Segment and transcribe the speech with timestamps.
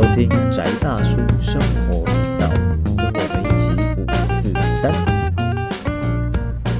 [0.00, 2.48] 收听宅大叔生活频道，
[2.96, 3.68] 跟我们一起
[4.00, 4.90] 五四三。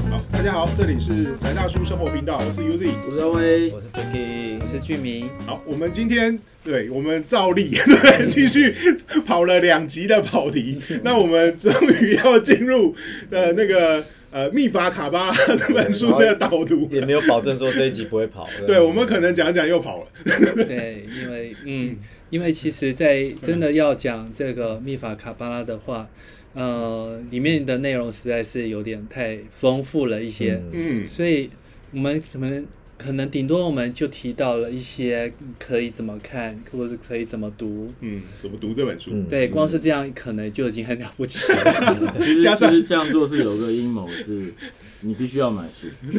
[0.09, 2.89] 好，大家好，这里是宅大叔生活频道，我是 Uzi。
[3.07, 8.75] 吴兆威，我是 Jacky，我是俊明，好，我们今天对我们照例 对继续
[9.23, 12.95] 跑了两集的跑题， 那我们终于要进入
[13.29, 16.89] 呃那个呃《秘法卡巴拉 》这本书的导读。
[16.91, 18.49] 也没有保证说这一集不会跑。
[18.65, 20.07] 对，我们可能讲一讲又跑了。
[20.65, 21.95] 对，因为嗯，
[22.31, 26.09] 因为其实，在真的要讲这个密法卡巴拉的话，
[26.53, 31.49] 呃，里面的内容实在是有点太丰富了一些，嗯，所以
[31.91, 32.63] 我们怎么
[33.03, 37.91] 可能顶多我们就提到了一些可以怎么看，或者是可以怎么读。
[38.01, 39.09] 嗯，怎么读这本书？
[39.13, 42.15] 嗯对，光是这样可能就已经很了不起了。
[42.19, 44.53] 其 实加上其实这样做是有个阴谋，是
[45.01, 45.87] 你必须要买书。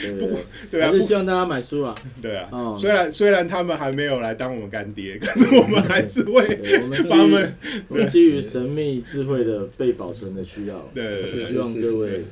[0.00, 1.94] 对对还是希望大家买书啊。
[2.22, 7.52] 对啊，哦虽然虽然他们还没有来当我们干爹， 可是我们还是会对我们。
[7.88, 12.24] 我们基于神秘智慧的被保存的需要，对希望各位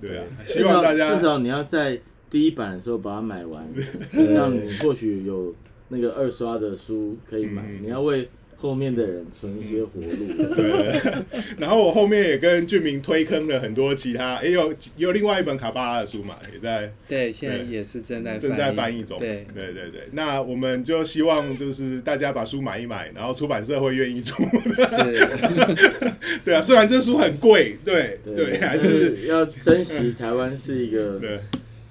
[0.00, 1.98] 对啊，希望大家至少你要在
[2.30, 3.66] 第一版的时候把它买完，
[4.34, 5.54] 让你或许有
[5.88, 7.62] 那个二刷的书可以买。
[7.62, 10.08] 嗯你要为后面的人存一些活路。
[10.56, 11.24] 对，
[11.58, 19.20] 然后我后面也跟俊明推坑了很多其他，也有也有另外一本卡巴拉的书嘛，也在对，现在也是正在正在翻译中。
[19.20, 24.42] 对，对对对，那我们就希望就是大家把书买一买，然后出版社会愿意出。
[24.74, 25.28] 是，
[26.42, 31.38] 对啊，虽然这书很贵，对对，还是要珍惜台湾是一个对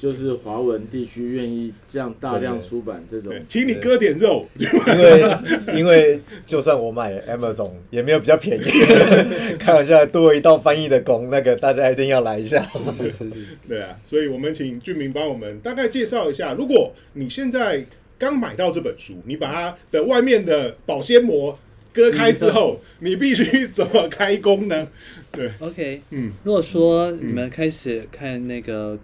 [0.05, 4.45] 就是华文地区愿意这样大量出版这种对，请你割点肉。
[4.53, 4.67] 因
[5.01, 5.37] 为
[5.79, 8.63] 因为就算我买 Amazon 也没有比较便宜，
[9.57, 12.61] 开玩笑，多了一道翻译的工，那个大家一定要来一下。
[12.67, 13.25] 是是是。
[13.67, 17.83] 对啊，所以我们请俊明帮我们大概介绍一下，如果你现在
[18.19, 21.57] 刚买到这本书，你把它的外面的保鲜膜
[21.91, 24.87] 割开之后，你必须怎么开工呢？
[25.31, 28.97] 对，OK，嗯如果说你们开始看那个，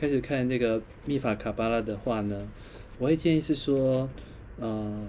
[0.00, 2.48] 开始看这个密法卡巴拉的话呢，
[2.98, 4.08] 我会建议是说，
[4.58, 5.06] 呃，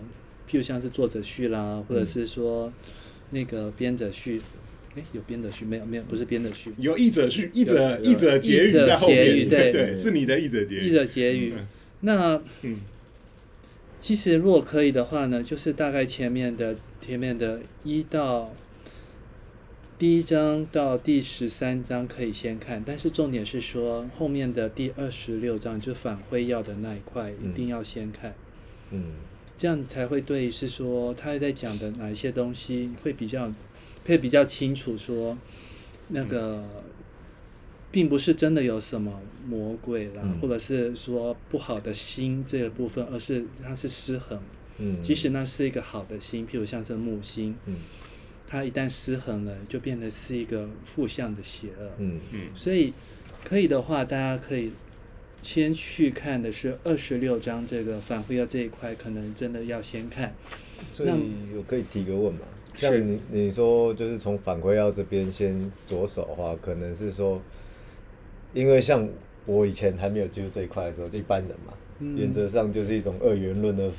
[0.50, 2.74] 譬如像是作者序啦，或者是说
[3.30, 4.42] 那个编者序，
[4.96, 5.64] 诶，有编者序？
[5.64, 5.86] 没有？
[5.86, 9.72] 没有，不是编者序，有译者序、译者、有译者结语在后面，对。
[9.74, 10.88] 对，是你的译者结语。
[10.88, 11.54] 译者结语。
[11.56, 11.68] 嗯。
[12.02, 12.78] 那嗯。
[14.02, 18.52] 其实如果可以的话呢，就是大概前面的前面的一到
[20.02, 28.34] 第一章到第十三章可以先看，但是重点是说后面的第二十六章就反辉耀的那一块一定要先看，
[28.90, 29.12] 嗯
[29.56, 33.48] 这样子才会对是说他在讲的哪一些东西会比较
[34.04, 35.38] 会比较清楚说
[36.08, 36.64] 那个。
[37.92, 44.40] 并不是真的有什么魔鬼啦，嗯或者是说不好的心这个部分，而是它是失衡。
[44.78, 47.76] 嗯，即使那是一个好的心，譬如像是木星，嗯
[48.52, 51.90] 它一旦失衡了，就变得是一个负向的邪恶。
[52.00, 52.94] 嗯嗯所以
[53.46, 54.74] 可以的话，大家可以
[55.42, 60.34] 先去看的是二十六章这个反馈要这一块，可能真的要先看。
[60.92, 61.10] 所以
[61.56, 62.42] 我可以提个问嘛？
[62.76, 67.42] 像你你说就是从反馈要这边先着手的话，可能是说，
[68.54, 69.08] 因为像
[69.46, 73.90] 我以前还没有接触这一块的时候，一般人嘛，嗯原则上就是一种二元论的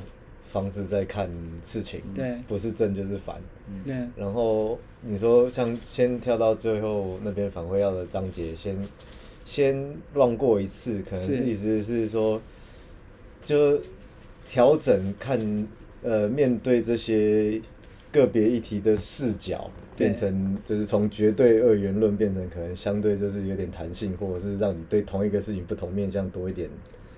[0.51, 1.31] 方式在看
[1.63, 2.37] 事情，对。
[2.47, 3.37] 不是正就是反。
[3.85, 3.95] 对。
[4.17, 8.77] 然后你说像先跳到最后那边反馈要的章节，先
[9.45, 11.45] 先乱过一次，可能是是。
[11.45, 12.41] 意思是说，
[13.45, 13.81] 就
[14.47, 15.69] 调整看
[16.03, 17.61] 呃面对这些
[18.13, 26.69] 个别议题的视角，变成就是从绝对二元论变成可能相对就是有点弹性，或者是让你对同一个事情不同面向多一点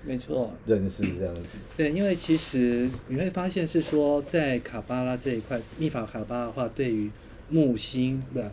[0.05, 0.53] 没错。
[0.65, 1.49] 认识这样子。
[1.75, 7.09] 对，因为其实你会发现是说，在卡巴拉这一块，密法卡巴拉的话，对于
[7.49, 8.51] 木星的，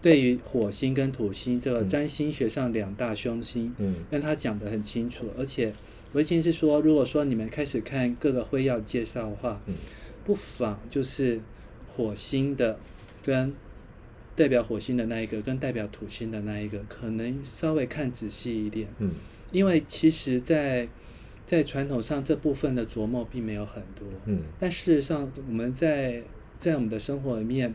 [0.00, 1.88] 对于火星跟土星这个嗯。
[1.88, 3.96] 占星学上两大凶星，嗯。
[4.10, 5.72] 跟他讲得很清楚，而且
[6.12, 9.74] 我的建议是说，如果说你们开始看各个会要介绍的话，嗯。
[10.24, 11.40] 不妨就是
[11.88, 12.78] 火星的
[13.24, 13.50] 跟
[14.36, 19.10] 代表火星的那一个，跟代表土星的那一个，可能稍微看仔细一点，嗯
[19.50, 20.88] 因为其实在，
[21.46, 26.22] 在传统上这部分的琢磨并没有很多，嗯但事实上我们在
[26.58, 27.74] 在我们的生活里面，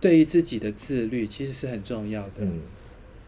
[0.00, 2.40] 对于自己的自律其实是很重要的。
[2.40, 2.60] 嗯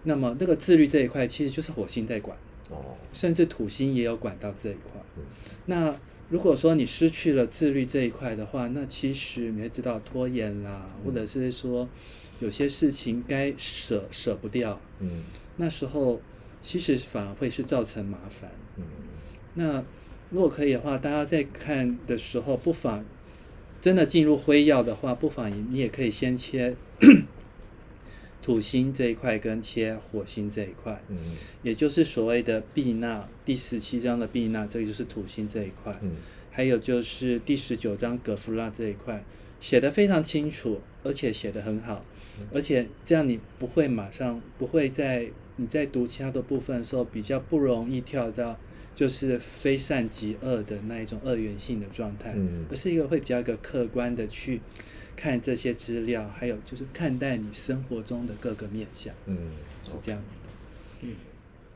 [0.05, 2.37] 那么这个自律这一块，其实就是火星在管。
[2.70, 5.25] 哦甚至土星也有管到这一块嗯。
[5.66, 5.94] 那
[6.28, 11.88] 如果说你失去了自律这一块的话，那其实你会知道拖延啦，或者是说
[12.38, 15.25] 有些事情该舍舍不掉，嗯
[15.56, 16.20] 那时候
[16.61, 18.51] 其实反而会是造成麻烦。
[18.77, 18.85] 嗯。
[19.55, 19.85] 那
[20.31, 23.05] 如果可以的话，大家在看的时候，不妨
[23.81, 26.75] 真的进入辉耀的话，不妨你也可以先切
[28.43, 31.17] 土星这一块跟切火星这一块，嗯。
[31.62, 35.99] 也就是所谓的避纳第十七章的避纳，这个就是土星这一块。
[36.03, 36.12] 嗯。
[36.53, 39.25] 还有就是第十九章葛弗拉这一块
[39.61, 42.05] 写的非常清楚，而且写的很好，
[42.53, 45.29] 而且这样你不会马上不会在
[45.61, 48.59] 你在读其他的部分的时候比较不容易跳到
[48.95, 54.62] 就是非善即恶的那一种二元性的状态，嗯而是一个会比较一个客观的去
[55.15, 59.37] 看这些资料，还有就是看待你生活中的各个面向，嗯，
[59.85, 60.47] 是这样子的。
[61.03, 61.15] 嗯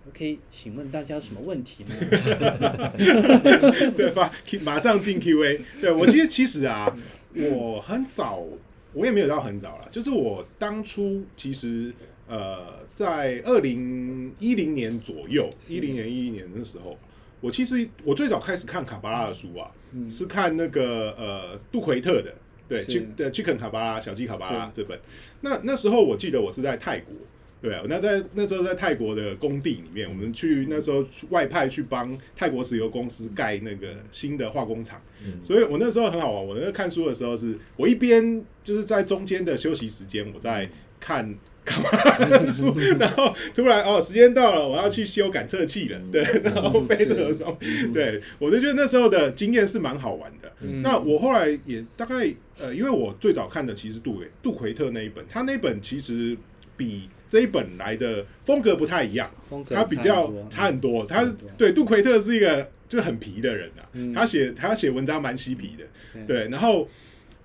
[0.09, 1.91] OK，请问大家有什么问题吗？
[3.97, 4.31] 对吧？
[4.63, 5.61] 马上进 Q&A。
[5.81, 6.95] 对我其实其实啊，
[7.35, 8.45] 我很早，
[8.93, 11.91] 我也没有到很早了，就是我当初其实
[12.27, 16.99] 呃，在二零一零年左右，一零年一一年的时候，
[17.41, 22.35] 我其实我最早开始看卡巴拉的书啊，嗯是看那个呃杜奎特的，
[22.69, 24.99] 对去的 Chicken 卡巴拉小鸡卡巴拉这本。
[25.43, 27.15] 那那时候我记得我是在泰国。
[27.63, 36.47] 对啊，那在那时候在泰国的工地里面，我们去那时候去外派去帮泰国石油公司盖那个新的化工厂，嗯所以我那时候很好玩。
[36.47, 40.69] 我那个看书的时候是，我一边就是在中间的休息时间，我在
[41.01, 47.57] 看看完书， 然后突然哦，时间到了，我要去修感测器了，对，然后背着盒装，
[47.93, 50.53] 对我就觉得那时候的经验是蛮好玩的。
[50.61, 50.83] 嗯。
[50.83, 56.37] 那我后来也大概呃，因为我最早看的其实杜维杜奎特那一本，他那本其实
[56.77, 61.05] 比这一本来的风格不太一样，风格他比较差很多。
[61.07, 61.25] 他
[61.57, 65.85] 对杜奎特是一个就很皮的人啊，嗯他写他写文章蛮嬉皮的，
[66.27, 66.45] 对。
[66.45, 66.89] 对，然后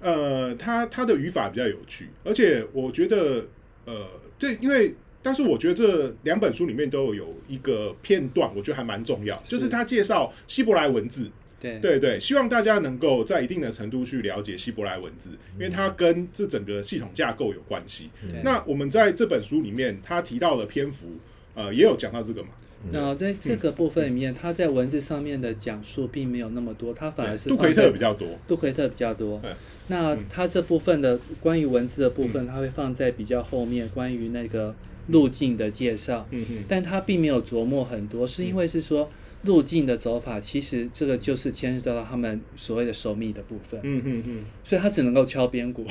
[0.01, 3.45] 呃，他他的语法比较有趣，而且我觉得
[3.89, 4.07] 呃，
[4.37, 4.93] 对，因为
[5.23, 11.31] 但是我觉得这两本书里面都有一个片段，我觉得还蛮重要，就是他介绍希伯来文字。
[11.59, 18.09] 对对对，希望大家能够在一定的程度去了解希伯来文字，因为它跟这整个系统架构有关系。
[18.21, 21.07] 对那我们在这本书里面，他提到的篇幅，
[21.55, 22.49] 呃，也有讲到这个嘛。
[22.91, 28.27] 那在这个部分里面，他在文字上面的讲述并没有那么多，他反而是杜奎特比较多。
[28.47, 29.53] 杜奎特比较多嗯。
[29.87, 34.73] 那他这部分的关于文字的部分，他会放在比较后面，关于那个
[35.07, 36.25] 路径的介绍。
[36.31, 39.09] 嗯嗯但他并没有琢磨很多，是因为是说
[39.43, 44.45] 路径的走法，其实这个就是牵涉到他们所谓的守密的部分，嗯嗯嗯。
[44.63, 45.85] 所以他只能够敲边鼓。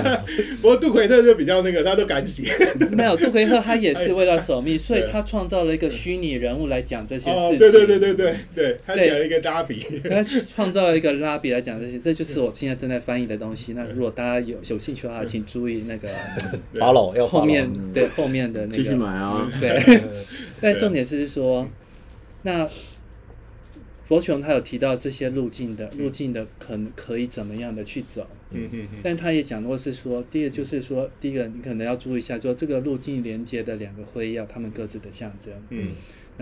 [0.60, 2.44] 不过杜奎特就比较那个，他都敢写。
[2.92, 7.58] 没有杜奎特，他也是为了守密， 所以他创造了一个虚拟人物来讲这些事哦，情。
[7.58, 9.82] 对对对对对对，他写了一个拉比。
[10.08, 13.72] 他创造了一个拉比来讲这些，这就是我现在正在翻译的东西。
[13.72, 16.08] 那如果大家有有兴趣的话，请注意那个
[16.74, 20.00] 发了要后面对后面的那继续个买啊，对。
[20.60, 21.68] 但重点是说，
[22.42, 22.68] 那
[24.04, 28.98] 佛琼他有提到这些路径的路径的可可以怎么样的去走，嗯嗯嗯。
[29.02, 35.92] 但他也讲过是说，第一个就是说，第一个你可能要注意一下，说这个路径连接的两个辉耀，它们各自的象征，嗯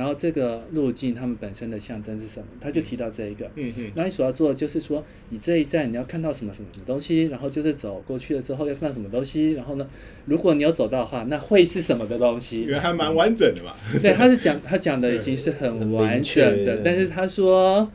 [0.01, 3.45] 然后这个路径他们本身的象征是什么，他就提到这一个。
[3.55, 9.87] 嗯嗯那你所要做的就是说，你这一站你要看到什么什么什么东西，然后就是走过去了之后要看到什么东西，然后呢，
[10.25, 12.69] 如果你有走到的话，那会是什么的东西因？
[12.69, 13.75] 为还蛮完整的嘛。
[14.01, 17.93] 对，他是讲他讲的已经是很完整的，但是他说，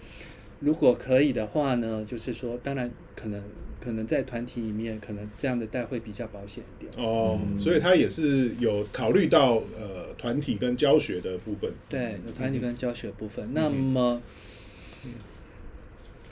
[0.60, 3.42] 如果可以的话呢，就是说，当然可能
[3.86, 6.92] 可能在团体里面，可能这样的带会比较保险一点。
[6.98, 11.72] 哦，嗯所以他也是有考虑到呃团体跟教学的部分。
[11.88, 13.46] 对，有团体跟教学部分。
[13.46, 14.22] 嗯那么，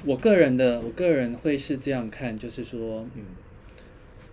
[0.04, 3.24] 我个人的我个人会是这样看，就是说，嗯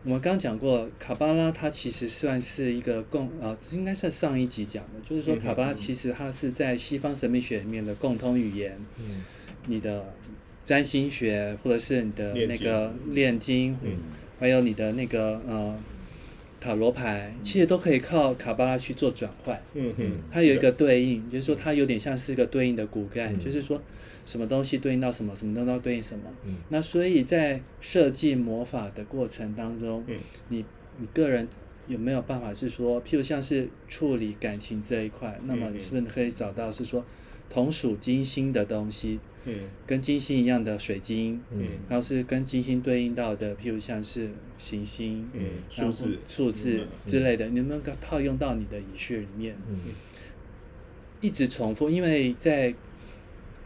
[0.02, 9.22] 我们刚刚讲过，卡巴拉它其实算是一个共啊、应该是上一集讲的，就是说嗯卡巴拉其实它是在西方神秘学里面的共通语言，嗯
[9.66, 10.14] 你的
[10.70, 13.90] 占星学或者是你的那个炼金，嗯。
[14.38, 15.76] 还有你的那个呃
[16.60, 19.60] 塔罗牌，其实都可以靠卡巴拉去做转换。
[19.74, 23.38] 嗯嗯，它有一个对应，就是说它有点像是一个对应的骨干，嗯。
[23.40, 23.82] 就是说
[24.24, 26.22] 什么东西对应到什么，什么东西对应什么。
[26.46, 26.54] 嗯。
[26.68, 30.16] 那所以在设计魔法的过程当中，嗯。
[30.50, 30.64] 你
[30.98, 31.48] 你个人
[31.88, 37.04] 有没有办法是说，譬如像是处理感情这一块，那么是不是可以找到是说
[37.50, 39.54] 同属金星的东西，嗯。
[39.86, 41.66] 跟金星一样的水晶，嗯。
[41.88, 46.18] 然后是跟金星对应到的，譬如像是行星，嗯，数字。
[46.26, 46.88] 数字嗯。
[47.04, 49.54] 之类的，你能不能套用到你的仪式里面？
[49.68, 49.76] 嗯。
[51.20, 52.74] 一直重复，因为在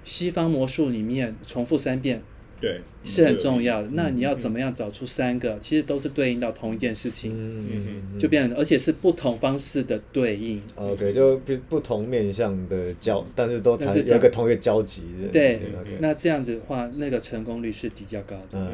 [0.03, 2.21] 西方魔术里面重复三遍
[2.65, 3.89] 对，是很重要的。
[3.89, 10.63] 嗯那你要怎么样找出三个，其实都是对应到同一件事情，嗯就变成而且是不同方式的对应。
[10.77, 15.29] OK，就不不同面向的交，但是都才是有一个同一个交集的。
[15.29, 15.61] 对
[15.99, 18.59] 那这样子的话，那个成功率是比较高的。
[18.59, 18.71] 嗯，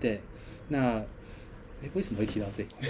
[0.00, 0.18] 对，
[0.68, 0.96] 那
[1.82, 2.80] 哎为什么会提到这一块？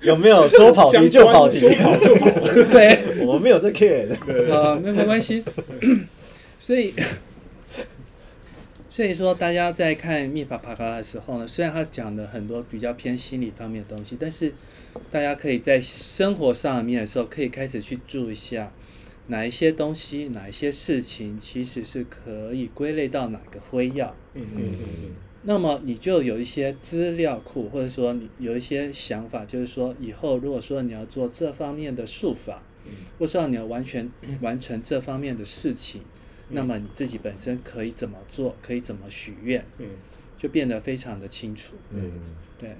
[0.00, 1.60] 有没有说跑题就跑题？
[1.60, 2.30] 说跑就跑。
[2.72, 4.16] 对，我没有在 care 的。
[4.48, 5.44] 呃，没没关系。
[6.58, 6.94] 所以，
[8.94, 14.54] 所以说大家在看密法帕卡拉的时候呢，虽然他讲的很多比较偏心理方面的东西，但是
[15.10, 18.72] 大家可以在生活上面的时候，可以开始去注意一下
[19.26, 24.14] 哪一些东西、哪一些事情，其实是可以归类到哪个灰药。
[24.34, 25.10] 嗯嗯嗯
[25.42, 32.62] 那么你就有一些资料库，或者说你有一些想法，就是说以后如果说你要做这方面的术法，
[33.18, 34.08] 或是要你要完全
[34.40, 36.02] 完成这方面的事情，
[36.54, 39.86] 那么你自己本身可以怎么做，可以怎么许愿，嗯，
[40.38, 41.74] 就变得非常的清楚。
[41.90, 42.12] 嗯
[42.58, 42.76] 对，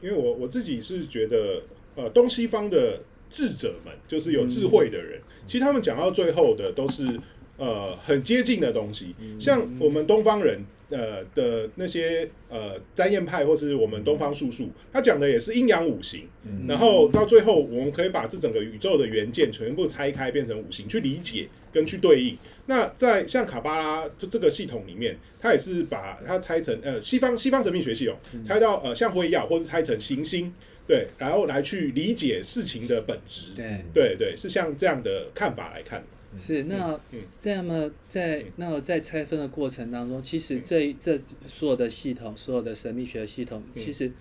[0.00, 1.62] 因为我我自己是觉得，
[1.94, 3.00] 呃，东西方的
[3.30, 7.20] 智者们，就是有智慧的人，其实他们讲到最后的都是
[7.56, 10.60] 呃很接近的东西，像我们东方人。
[10.88, 16.28] 呃的那些呃占验派或是我们东方术数，他讲的也是阴阳五行，
[16.68, 22.38] 然后到最后我们可以把这整个宇宙的元件全部拆开变成五行去理解跟去对应。
[22.66, 30.52] 那在像卡巴拉就这个系统里面，它也是把它拆成呃西方西方神秘学系统拆到呃像辉耀或是拆成行星，
[30.86, 33.54] 对，然后来去理解事情的本质。
[33.56, 36.04] 对，对对，是像这样的看法来看。
[36.38, 44.12] 是那嗯这么在那在拆分的过程当中，其实这这所有的系统，所有的神秘学系统，其实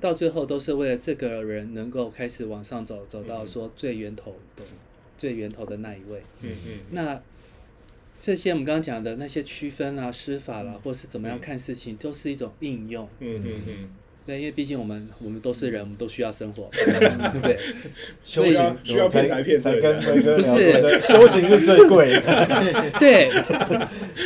[0.00, 4.62] 到最后都是为了这个人能够开始往上走，走到说最源头的
[5.16, 6.22] 最源头的那一位。
[6.42, 6.80] 嗯嗯。
[6.90, 7.20] 那
[8.18, 13.08] 这些我们刚刚讲的那些区分啊、施法啦，或是怎么样看事情，都是一种应用。
[13.20, 13.90] 嗯嗯嗯，
[14.26, 17.58] 对，因为毕竟我们我们都是人，我们都需要生活， 对不对？
[18.24, 19.96] 修需要行需要骗财骗跟
[20.36, 23.30] 不是修行是最贵的， 对，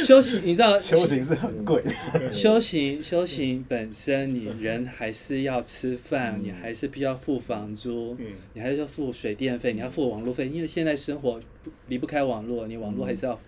[0.07, 2.31] 修行，你知道，修行是很贵的。
[2.31, 13.39] 修行修行本身，你人还是要吃饭，你还是必须要付房租，嗯你还是要付水电费，你要付网络费，因为现在生活不离不开网络，你网络还是要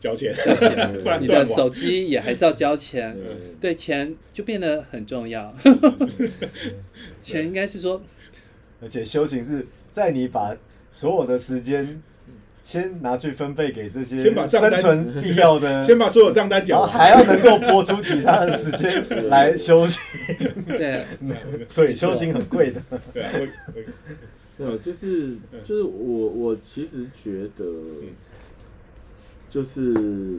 [0.00, 5.54] 交钱，交钱， 不然你的手机也还是要交钱，嗯对，钱就变得很重要。
[7.20, 8.02] 钱应该是说，
[8.82, 10.56] 而且修行是在你把
[10.92, 12.00] 所有的时间
[12.64, 16.90] 先拿去分配给这些先把生存必要的， 先把所有账单然后缴完。
[16.90, 20.02] 还要能够拨出其他的时间来修行，
[20.66, 21.04] 对，
[21.68, 22.82] 所以修行很贵的。
[23.12, 27.64] 对啊，就是就是我我其实觉得，
[29.50, 30.38] 就是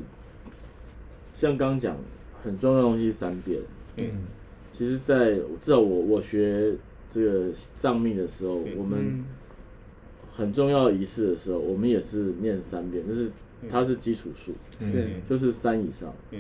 [1.36, 1.96] 像刚刚讲
[2.44, 3.62] 很重要的东西三遍，
[3.98, 4.06] 嗯。
[4.74, 6.74] 其实在至少我我学
[7.08, 9.26] 这个藏密的时候，我们嗯。
[10.34, 13.30] 很重要的仪式的时候，我们也是念三遍，就是
[13.70, 16.12] 它是基础数，是，就是三以上。
[16.32, 16.40] 嗯。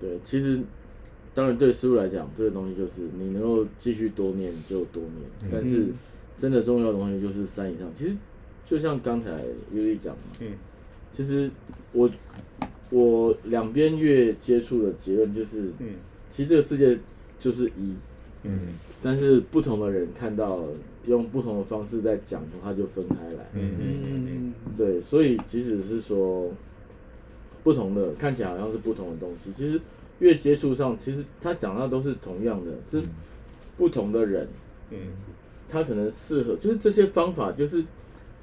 [0.00, 0.58] 对，其实
[1.34, 5.88] 当然对师傅来讲，这个东西就是你能够继续多念就多念，但是
[6.38, 7.86] 真的重要的东西就是三以上。
[7.94, 8.16] 其实
[8.64, 9.30] 就像刚才
[9.72, 10.52] 尤丽讲嘛，嗯
[11.12, 11.50] 其实
[11.92, 12.10] 我
[12.90, 15.94] 我两边越接触的结论就是，嗯。
[16.32, 16.98] 其实这个世界
[17.40, 17.94] 就是一，
[18.44, 18.74] 嗯。
[19.02, 20.64] 但是不同的人看到
[21.06, 23.46] 用不同的方式在讲，它就分开来。
[23.54, 26.50] 嗯嗯嗯，对，所以即使是说
[27.62, 29.80] 不同的，看起来好像是不同的东西，其实
[30.18, 33.02] 越接触上，其实他讲到都是同样的，是
[33.76, 34.48] 不同的人，
[34.90, 34.98] 嗯。
[35.70, 37.84] 他可能适合，就是这些方法，就是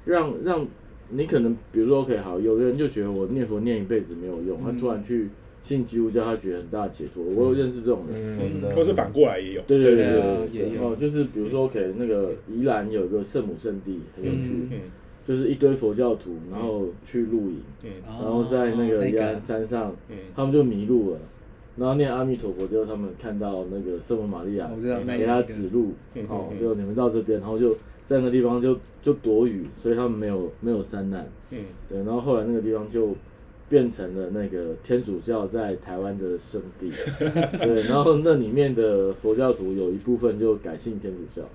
[0.04, 0.64] 让让
[1.10, 5.28] 你可能，比如说 OK 好，有的人就觉得我念佛念一辈子没有用，他突然去
[5.62, 7.22] 信基督教，他觉得很大的解脱。
[7.22, 9.62] 我有认识这种人，嗯，或是反过来也有。
[9.62, 10.60] 对对对对啊对。
[10.60, 10.88] 对，也有。
[10.88, 14.80] 哦，就是比如说 OK 那个宜兰有一个圣母圣地很有趣，嗯。
[15.26, 17.90] 就是一堆佛教徒，然后去露营，嗯。
[18.06, 20.16] 然后在那个哦宜兰山上，嗯。
[20.34, 21.18] 他们就迷路了。
[21.76, 24.70] 然后念阿弥陀佛之后，他们看到那个圣母玛利亚
[25.18, 31.28] 给他指路嗯，哦嗯，就你们到这边，然后就在那个地方就就躲雨，所以他们没有没有山难。
[31.50, 31.58] 嗯
[31.88, 33.14] 对，然后后来那个地方就
[33.68, 36.92] 变成了那个天主教在台湾的圣地。
[37.58, 41.46] 对，然后那里面的佛教徒有一部分就改信天主教。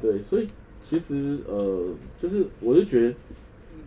[0.00, 0.48] 对，所以
[0.82, 1.88] 其实呃，
[2.22, 3.14] 就是我就觉得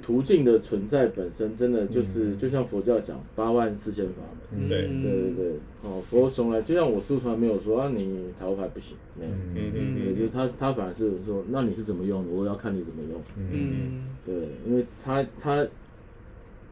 [0.10, 4.68] 途径的存在本身真的就是，就像佛教讲八万四千法门。
[4.68, 5.52] 对嗯对对对，
[5.84, 9.32] 哦，佛从来就像我师傅从来没有说啊，你塔罗牌不行，没有。
[9.32, 9.76] 嗯对，
[10.08, 12.32] 嗯就是他他反而是说，那你是怎么用的？
[12.32, 13.22] 我要看你怎么用。
[13.38, 14.34] 嗯对，
[14.66, 15.68] 因为他他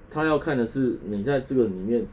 [0.10, 2.04] 他要看的是你在这个里面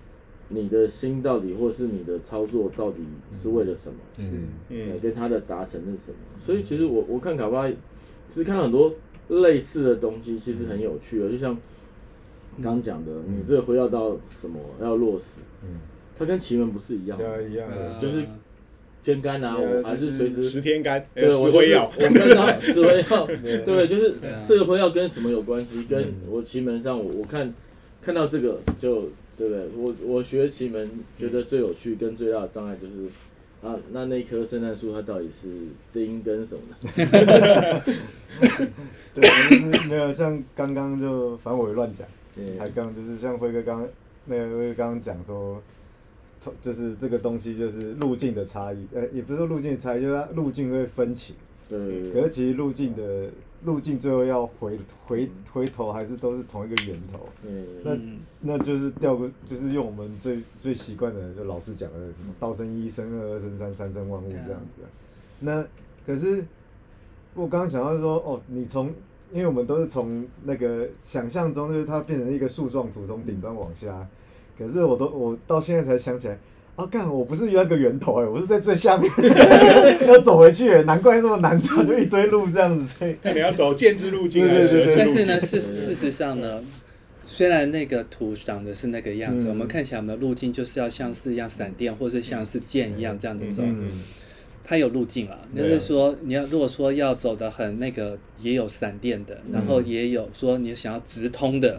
[0.51, 2.99] 你的心到底，或是你的操作到底
[3.33, 3.99] 是为了什么？
[4.19, 4.25] 嗯
[4.69, 6.39] 呃嗯跟他的达成是什么？
[6.45, 7.75] 所以其实我我看卡巴，其
[8.35, 8.93] 实看到很多
[9.29, 11.57] 类似的东西，其实很有趣的，就像
[12.57, 15.81] 刚刚讲的，你这个回要到什么要落实，嗯，
[16.19, 18.25] 它跟奇门不是一样对啊，的，一样的，呃就是
[19.03, 23.27] 天干啊，呃我还是随时十天干，对，呃，我就是石灰药，我看到石灰药，
[23.65, 24.15] 对，就是
[24.45, 25.85] 这个灰药跟什么有关系？
[25.85, 26.15] 跟嗯。
[26.31, 27.53] 我奇门上，我我看
[28.03, 29.67] 看到这个就对不对？
[29.77, 33.07] 我我学奇门觉得最有趣跟最大的障碍就是。
[33.65, 35.49] 啊，那那棵圣诞树它到底是
[35.91, 37.83] 丁跟什么的？
[39.15, 39.23] 对，
[39.73, 42.07] 就是没有像刚刚就反正我也乱讲，
[42.37, 43.89] 对还刚就是像辉哥刚
[44.27, 45.63] 那个辉哥刚刚讲说，
[46.41, 51.35] 从就是这个东西就是路径的差异，呃，也不是说路径的差异，就是它路径会分歧。
[51.67, 53.31] 对对可是其实路径的
[53.65, 57.29] 路径最后要回回回头还是都是同一个源头，
[57.83, 57.99] 那
[58.41, 64.87] 那就是调个就是用我们最最习惯的，就老师讲的什么道生一，生二，二生三，三生万物这样子啊。
[65.41, 65.67] 那
[66.07, 66.45] 可是
[67.35, 68.93] 我刚刚想到说，哦，你从
[69.33, 74.07] 因为我们都是从那个想象中，就是它变成一个树状图，从顶端往下。
[74.57, 76.39] 可是我都我到现在才想起来，
[76.77, 79.09] 啊，干，我不是那个源头哎、我是在最下面，
[80.09, 84.45] 要走回去、难怪这么难走，就一堆路这样子，所以那你要走剑之路径？
[84.45, 86.61] 但是呢，事事实上呢，
[87.25, 93.63] 虽然那个图长得是那个样子，嗯我们看起来我们的路径就是要像是一样闪电，或是像是箭一样这样子走。
[93.65, 94.03] 嗯
[94.67, 101.79] 它有路径啦，就是说你要如果说要走的很那个，也有闪电的，然后也有说你想要直通的，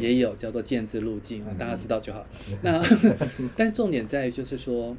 [0.00, 2.24] 也有叫做建制路径啊，大家知道就好。
[2.62, 2.80] 那
[3.56, 4.96] 但重点在于就是说，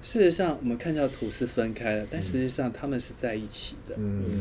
[0.00, 3.94] 事实上我们看到图是分开的，但实际上他们是在一起的。
[3.98, 4.40] 嗯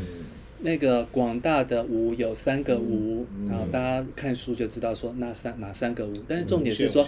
[0.60, 7.06] 那个广大的无有三个无，嗯然后大家看书就知道说那三哪三个无，但是重点是说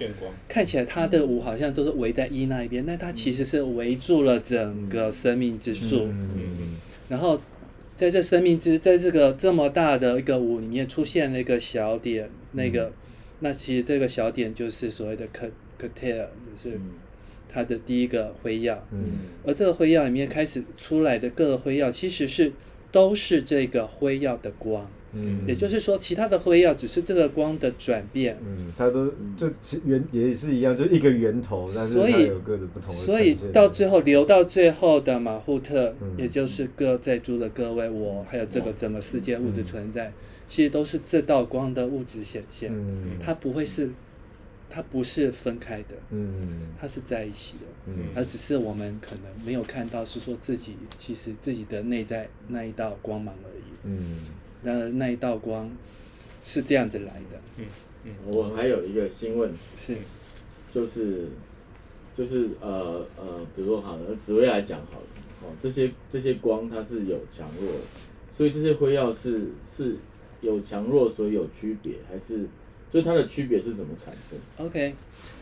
[0.48, 6.06] 看起来它的无好像都是围在一那一边，那它其实是围住了整个生命之树。
[6.06, 6.76] 嗯
[7.10, 7.40] 然后
[7.96, 12.92] 在这生命之在这个这么大的一个五里面出现了一个小点，那个、
[13.40, 15.50] 那其实这个小点就是所谓的 c
[15.80, 16.92] c t a l 就是嗯。
[17.50, 18.86] 它的第一个辉耀。
[18.92, 19.00] 嗯。
[19.46, 22.52] 而这个辉耀里面开始出来的各个辉耀，其实是
[22.92, 25.46] 都是这个辉耀的光，嗯。
[25.48, 28.38] 也就是说，其他的辉耀只是这个光的转变。
[28.42, 36.16] 嗯，它都就其源也是一样，就一个源头，但是所以它有各的不同的所以到最后留到最后的马户特，嗯。
[36.18, 40.12] 也就是各在座的各位我，还有这个整个世界物质存在，
[40.48, 43.18] 其实都是这道光的物质显现，嗯。
[43.22, 43.90] 它不会是，
[44.70, 46.70] 它不是分开的，嗯。
[46.80, 47.66] 它是在一起的。
[47.88, 48.06] 嗯。
[48.16, 53.64] 而只是我们可能没有看到，是说自己其实自己的内在那一道光芒而已。
[53.84, 54.26] 嗯。
[54.64, 55.70] 那那一道光
[56.44, 57.66] 是这样子来的，嗯
[58.06, 58.12] 嗯。
[58.26, 59.98] 我还有一个新问，是。
[60.70, 61.30] 就是
[62.14, 65.08] 就是呃呃，比如说好了，紫薇来讲好了，
[65.42, 67.80] 哦，这些这些光它是有强弱的，
[68.30, 69.96] 所以这些辉耀是是
[70.42, 72.46] 有强弱，所以有区别，还是
[72.92, 74.94] 就它的区别是怎么产生？OK。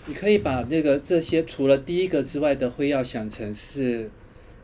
[0.07, 4.07] 你可以把那个这些除了第一个之外的辉耀想成是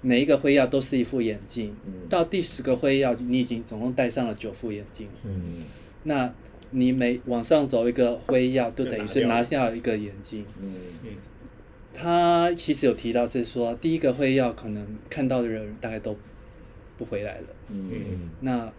[0.01, 5.13] 每一个辉耀都是一副眼镜，嗯到第十个辉耀你已经总共戴上了九副眼镜了。
[5.23, 5.63] 嗯
[6.03, 6.31] 那
[6.69, 10.45] 你每往上走一个辉耀，就等于是拿下一个眼镜。
[10.61, 10.71] 嗯
[11.91, 16.15] 他其实有提到，就是说第一个辉耀可能看到的人大概都
[16.99, 17.47] 不回来了。
[17.69, 18.71] 嗯嗯那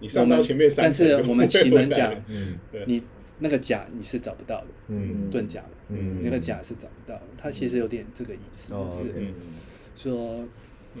[0.00, 3.02] 你上到前面三但是我们奇门回来讲了，嗯你
[3.38, 5.30] 那个甲你是找不到的，嗯。
[5.30, 6.20] 遁甲的，嗯。
[6.22, 7.22] 那个甲是找不到的。
[7.38, 10.44] 它其实有点这个意思，哦是说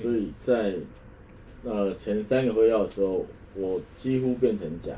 [0.00, 0.74] 所以在
[1.64, 4.94] 呃前三个徽要的时候，我几乎变成甲，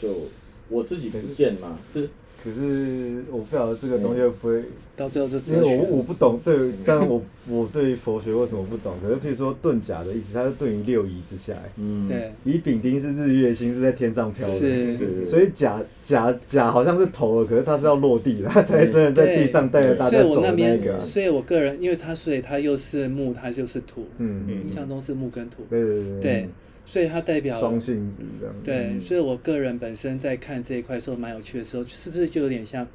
[0.00, 0.28] 就
[0.68, 2.08] 我自己不见嘛，是
[2.46, 4.62] 可是我不晓得这个东西会不会，
[4.96, 8.94] 到最后就因为哲学我我不懂，对，但我我对佛学为什么不懂？
[9.02, 12.06] 可是譬如说遁甲的意思，它是遁于六仪之下，嗯。
[12.06, 12.32] 对。
[12.44, 14.96] 乙丙丁是日月星是在天上飘的，是。
[14.96, 20.94] 对对所以甲甲甲好像是头了，可是它是要落地了，它才真的在地上带着大所以我家走的那那边，个。
[20.94, 20.98] 啊。
[21.00, 26.20] 所以我个人，因为它所以它又是木，它就是土，嗯，印象中是木跟土，对对对。
[26.20, 26.48] 对，
[26.86, 28.54] 所以它代表双性质这样。
[28.64, 32.86] 对，所以我个人本身在看这一块的时候蛮有趣的时候，是不是就有点像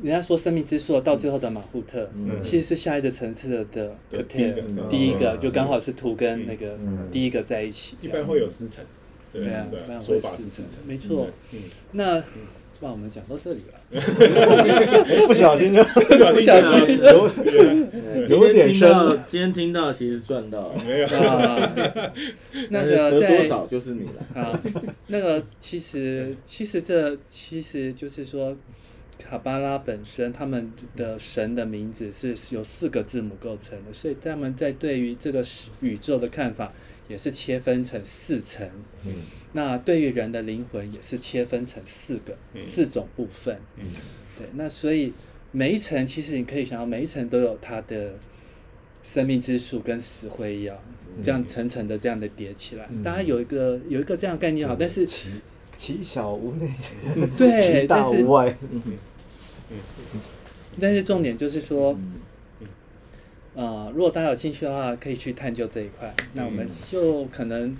[0.00, 2.40] 人家说生命之树到最后的马虎特，嗯。
[2.42, 3.96] 其实是下一个层次的的
[4.28, 4.88] 第一个嗯。
[4.88, 5.40] 第一个嗯。
[5.40, 7.08] 就刚好是图跟那个嗯。
[7.10, 8.84] 第一个在一起，一般会有四层，
[9.32, 10.80] 对对啊，对啊，一般会说法是四层。
[10.86, 11.28] 没错。
[11.52, 11.58] 嗯，
[11.92, 12.22] 那
[12.82, 16.98] 那我们讲到这里了，不小心就不小心。
[16.98, 17.30] 有
[18.28, 18.80] 有点深。
[18.80, 21.72] 听到，今天听到其实赚到了，没有，啊，
[22.70, 24.42] 那个在多少就是你了。
[24.42, 24.60] 啊，
[25.06, 28.52] 那个其实其实这其实就是说，
[29.16, 35.44] 卡巴拉本身他们的神的名字是由四个字母构成的，所以他们在对于这个
[35.80, 36.72] 宇宙的看法
[37.12, 38.68] 也是切分成四层。
[39.06, 39.12] 嗯
[39.54, 43.58] 那对于人的灵魂也是切分成四个、嗯四种部分。
[43.76, 43.84] 嗯
[44.38, 45.12] 对，那所以
[45.50, 48.14] 每一层其实你可以想到，每一层都有它的
[49.02, 50.78] 生命之树跟石灰一样，
[51.22, 52.88] 这样层层的这样的叠起来。
[52.90, 55.28] 嗯大家有一个有一个这样的概念好，但是其
[55.76, 56.72] 其小无内，
[57.36, 58.56] 对 其大无外。
[60.80, 62.12] 但是重点就是说，嗯
[63.54, 66.14] 呃，如果大家有兴趣的话，可以去探究这一块。
[66.34, 67.76] 那我们嗯就可能，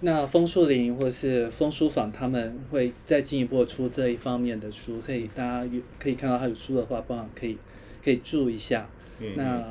[0.00, 7.56] 那枫树林或是枫书坊，他们会再进一步出这一方面的书，可以大家有可以看到他有书的话，不妨可以
[8.02, 8.88] 可以注意一下。
[9.20, 9.64] 嗯那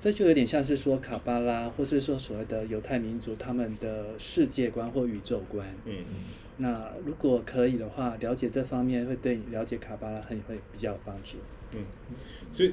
[0.00, 5.66] 这就有点像是说卡巴拉，或是说所谓的犹太民族他们的世界观或宇宙观。
[5.84, 5.92] 嗯
[6.56, 11.38] 那如果可以的话，了解这方面会对你了解卡巴拉很会比较有帮助。
[11.74, 11.84] 嗯，
[12.52, 12.72] 所以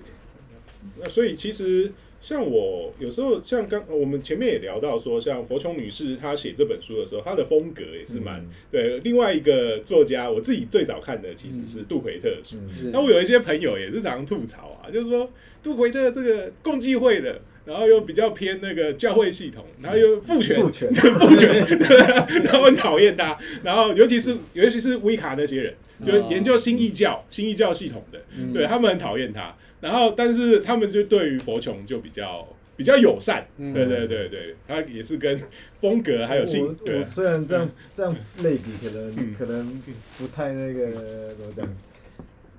[1.00, 9.00] 那所以其实像我有时候像刚我们前面也聊到说，像佛琼女士她写这本书的时候，她的风格也是蛮、嗯对。
[9.00, 12.56] 另外一个作家，我自己最早看的其实是杜奎特的书。
[12.58, 15.30] 嗯那我有一些朋友也是常吐槽啊，就是说
[15.62, 25.74] 杜奎特这个共济会的，然后又比较偏那个教会系统，然后又父权，父权父权，对啊，然后很讨厌他，然后尤其是尤其是威卡那些人，
[26.06, 33.74] 就是研究新异教、新异教系统的，嗯对他们很讨厌他，然后但是他们就对于佛琼就比较比较友善，嗯。
[33.74, 35.40] 对对对对，他也是跟
[35.80, 36.98] 风格还有性我对。
[36.98, 39.36] 我虽然这样这样类比，可能、嗯。
[39.38, 39.82] 可能
[40.18, 40.92] 不太那个
[41.36, 41.68] 怎么讲，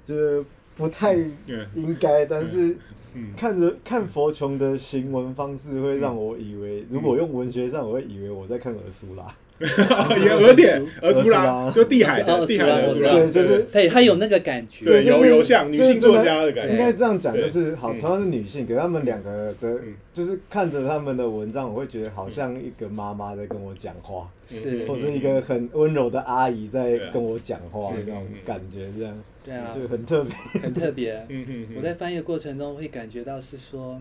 [0.04, 0.44] 就是
[0.76, 2.76] 不太嗯应该，但是
[3.14, 3.32] 嗯。
[3.36, 9.26] 看着看佛琼的行文方式，会让我以为，如果用文学上，我会以为我在看尔苏拉。
[10.22, 14.84] 也俄点俄苏拉，就地海地海的儿苏拉，我知道对，就是对，他有那个感觉。
[14.84, 16.72] 对有有像女性作家的感觉。
[16.72, 18.00] 应该这样讲，就是好，嗯。
[18.00, 30.60] 同样是女性，可是她们两个的嗯，就是看着他们的文章，我会觉得好像一个妈妈在跟我讲话，是或是一个很温柔的阿姨在跟我讲话是那种感觉，这样对啊，就很特别。
[30.60, 31.14] 很特别。
[31.28, 31.76] 嗯嗯嗯。
[31.76, 34.00] 我在翻译的过程中会感觉到是说，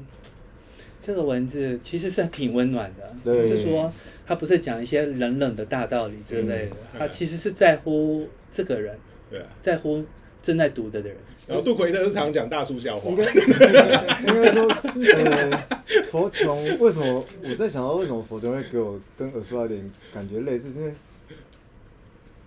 [1.07, 2.91] 这个文字其实是挺温暖
[3.23, 3.89] 的，就是说
[4.25, 8.93] 他不是讲一些冷冷的大道理之类的，嗯他其实是在乎这个人，
[9.31, 9.45] 对啊。
[9.61, 10.03] 在乎
[10.43, 11.15] 正在读的人。
[11.47, 14.67] 然后杜奎特是常讲大叔笑话应，该 应该说，
[15.15, 15.63] 呃，
[16.11, 20.91] 佛琼为什么我在想到为什么佛琼会给我跟尔苏拉有点感觉类似，是因为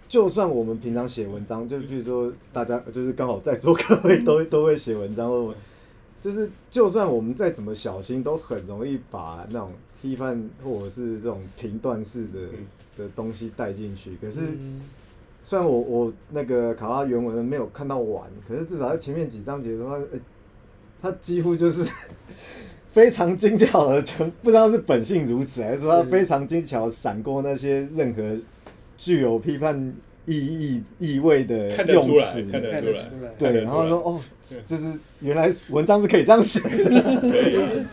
[0.07, 5.55] 就算我们平常写文章，就比如说大家就是刚好在座各位都都会写文章，或
[6.23, 12.67] 就是就算我们再怎么小心，都很容易把那种批判或者是这种评断式的嗯。
[12.99, 14.17] 的东西带进去。
[14.21, 14.83] 可是嗯。
[15.43, 20.19] 虽然我我那个卡拉原文没有看到完，可是至少在前面几章节的话，呃、
[21.01, 21.91] 他几乎就是
[22.93, 28.37] 非常精巧的全，不知道是本性如此，还是说他非常精巧地闪过那些任何
[28.99, 29.95] 具有批判
[30.27, 32.43] 意意意味的看得用出来词。
[32.51, 34.21] 看得出来看对，得出来然后说哦，
[34.67, 36.69] 就是原来文章是可以这样写的。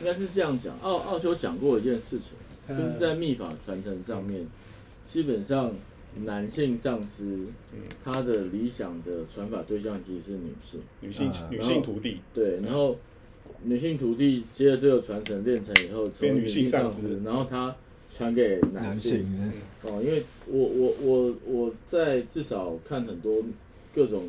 [0.00, 0.78] 应该是这样讲。
[0.82, 2.32] 奥奥修讲过一件事情，
[2.68, 4.46] 嗯就是在秘法传承上面，
[5.06, 5.72] 基本上
[6.24, 7.24] 男性上师
[7.72, 12.96] 嗯他的理想的传法对象其实是女性，女性啊女性徒弟，对，然后
[13.62, 17.74] 女性徒弟接了这个传承练成以后，成为女女性上师性上师，然后他
[18.10, 19.26] 传给男男性。
[19.82, 23.42] 哦，因为我我我我在至少看很多
[23.94, 24.24] 各种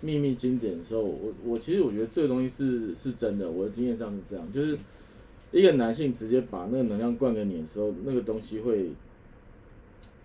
[0.00, 4.78] 秘密经典的时候，我我其实我觉得这个东西是是真的，我的经验上是这样，就是
[5.50, 8.90] 一个男性直接把那个能量灌给你的时候，那个东西会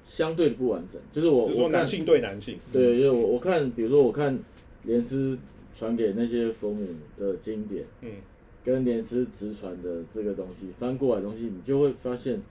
[0.06, 1.02] 相对不完整。
[1.12, 4.38] 就是我就是我说男性对男性，对，因为我我看，比如说我看
[4.84, 5.38] 莲师
[5.74, 6.86] 传给那些佛母
[7.18, 8.12] 的经典，嗯
[8.66, 12.42] 跟莲师直传的这个东西翻过来的东西，你就会发现，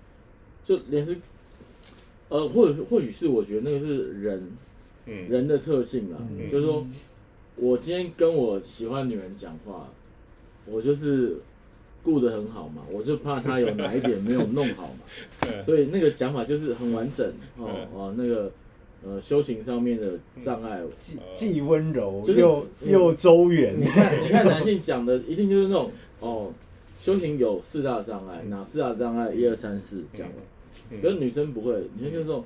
[0.64, 1.16] 就连是，
[2.28, 4.50] 呃，或者或许是我觉得那个是人
[5.06, 5.28] 嗯。
[5.28, 6.48] 人的特性啦，嗯。
[6.50, 6.86] 就是说
[7.56, 9.88] 我今天跟我喜欢女人讲话，
[10.66, 11.36] 我就是
[12.02, 15.00] 顾得很好嘛，我就怕她有哪一点没有弄好嘛，
[15.46, 17.26] 嗯所以那个讲法就是很完整
[17.58, 18.50] 哦嗯哦，那个
[19.04, 23.74] 呃修行上面的障碍，既既温柔就是又嗯又周远。
[23.78, 23.84] 你。
[23.84, 26.52] 看你看男性讲的一定就是那种哦，
[26.98, 29.32] 修行有四大障碍，哪四大障碍？
[29.34, 30.34] 一二三四讲了。
[30.92, 31.00] 嗯。
[31.02, 32.44] 可是女生不会，女生就说，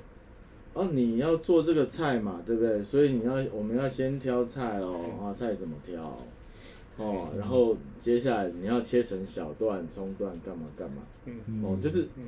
[0.73, 2.81] 哦，你要做这个菜嘛，对不对？
[2.81, 6.17] 所以你要我们要先挑菜哦，啊，菜怎么挑？
[6.97, 11.03] 哦，然后接下来你要切成小段、中段，干嘛干嘛？
[11.25, 11.35] 嗯。
[11.63, 12.23] 哦，就是嗯。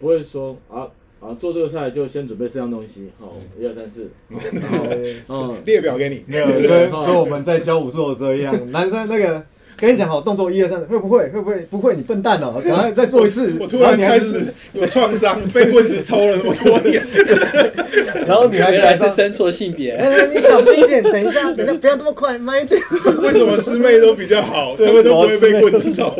[0.00, 11.96] 不会说啊，啊，做这个菜就先准备四样东西，好，一二三四， 然后嗯，列表给你，没有跟跟我们在教武术的时候一样，男生那个跟你讲好动作一二三，会不会会不会不会？
[11.96, 13.54] 你笨蛋哦，赶快再做一次。
[13.60, 17.04] 我突然开始有创伤，被棍子抽了那么多年。
[18.26, 19.92] 然后女孩子原来是生错性别。
[19.92, 22.80] 哎，你小心一点，等一下，等一下，不要那么快，慢一点。
[23.20, 26.10] 为什么师妹都比较好，他们都不会被棍子抽？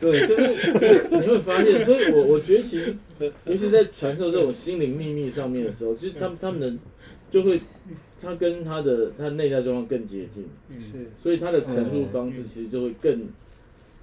[0.00, 2.96] 对，就是你会发现，所以我我觉得其实，
[3.44, 6.72] 尤其在传授这种心灵秘密上面的时候，就是他们他们的
[7.30, 7.60] 就会，
[8.20, 13.26] 他跟他的他内在状况更接近，是所以他的陈述方式其实就会更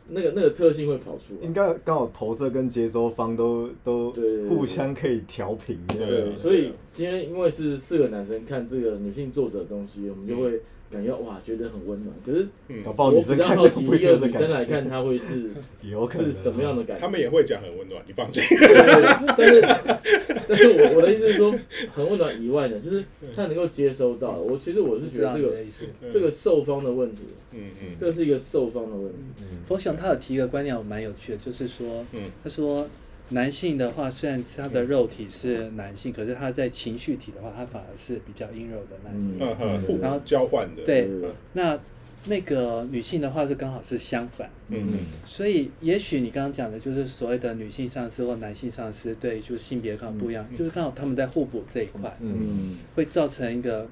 [0.09, 1.45] 那个那个特性会跑出来。
[1.45, 5.79] 应该刚好投射跟接收方都都对互相可以调频。
[5.87, 10.59] 对，所以今天因为是四个男生看这个女性作者的东西，我们就会
[10.91, 12.13] 感觉哇，觉得很温暖。
[12.25, 12.47] 可是
[12.83, 15.51] 搞不好我比女生看较好奇，不一个女的感觉生来看，她会是
[15.89, 17.01] 有可能是什么样的感觉？
[17.01, 18.43] 他们也会讲很温暖，你放心。
[19.37, 21.55] 对但是，但是我 我的意思是说，
[21.95, 24.31] 很温暖以外呢，就是他能够接收到。
[24.33, 25.51] 我其实我是觉得这个。
[26.11, 27.21] 这个受方的问题，
[27.53, 29.17] 嗯嗯这是一个受方的问题。
[29.67, 32.87] 佛雄他有提一个观念，我蛮有趣的，就是说，嗯他说
[33.29, 39.37] 男性的话，虽然他的肉体是男性，可是他在情绪体的话，他反而是比较阴柔的那一面。
[39.39, 41.79] 嗯然后交换的，对对那
[42.27, 53.87] 那个女性的话是刚好是相反，嗯嗯所以也许你刚刚讲的就是所谓的女性上司或男性上司，对，就是性别刚好不一样，就是刚好他们在互补这一块，嗯嗯会造成一个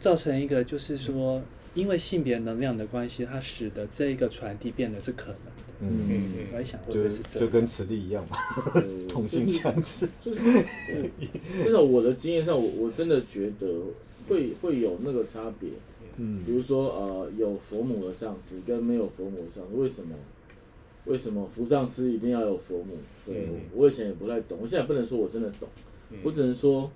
[0.00, 1.42] 造成一个就是说，
[1.74, 5.50] 因为性别能量的关系，它使得这一个传递变得是可能的。
[5.80, 7.40] 嗯，嗯我在想会不就会是这样？
[7.40, 8.38] 就跟磁力一样嘛，
[9.08, 10.08] 同性相斥。
[10.20, 10.40] 就是
[11.62, 13.66] 至少我的经验上，我我真的觉得
[14.26, 15.68] 会会有那个差别。
[16.16, 16.42] 嗯。
[16.44, 20.14] 比如说呃，有佛母的上司跟没有佛母的上司，为什么？
[21.04, 22.96] 为什么扶上司一定要有佛母？
[23.26, 23.60] 对，嗯。
[23.74, 25.68] 我以前也不太懂，我现在不能说我真的懂，
[26.10, 26.18] 嗯。
[26.22, 26.90] 我只能说，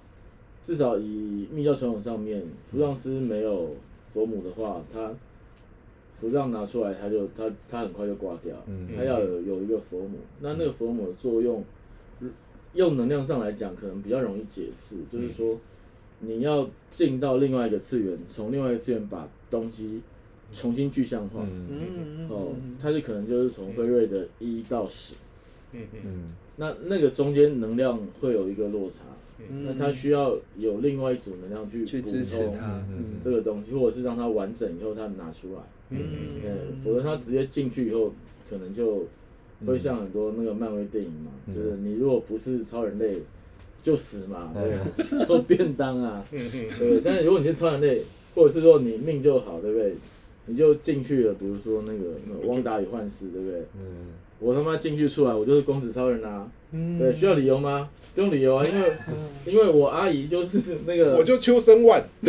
[0.62, 3.74] 至少以密教传统上面，服上师没有
[4.14, 5.12] 佛母的话，他
[6.20, 8.88] 服杖拿出来，他就他他很快就挂掉，嗯。
[8.96, 11.64] 他要有有一个佛母，那那个佛母的作用，
[12.74, 15.58] 用能量上来讲，可能比较容易解释，就是说，
[16.20, 20.00] 你要进到另外一个次元，从另外一个次元把东西
[20.52, 21.68] 重新具象化，嗯。
[21.70, 25.14] 嗯哦，它就可能就是从辉瑞的一到十，
[25.72, 25.82] 嗯。
[25.92, 26.34] 嗯嗯。
[26.56, 29.02] 那那个中间能量会有一个落差，
[29.38, 29.66] 嗯。
[29.66, 36.00] 那它需要有另外一组能量去支持充它，嗯嗯这个东西，或者是让它完整以后它拿出来，嗯
[36.42, 38.12] 嗯，否则它直接进去以后，
[38.48, 39.04] 可能就
[39.66, 41.54] 会像很多那个漫威电影嘛，嗯。
[41.54, 43.20] 就是你如果不是超人类，
[43.86, 44.62] 就死嘛，嗯
[44.96, 47.00] 对， 就便当啊，嗯嗯对。
[47.04, 48.02] 但是如果你是超人类，
[48.34, 49.94] 或者是说你命就好，对不对？
[50.46, 53.60] 你就进去了，比如说那个那个汪达与幻视，对不对？
[53.78, 56.46] 嗯我他妈进去出来，我就是公子超人啊！
[56.72, 57.88] 嗯对，需要理由吗？
[58.14, 58.92] 不用理由啊，因为
[59.46, 62.04] 因为我阿姨就是那个， 我就秋生万，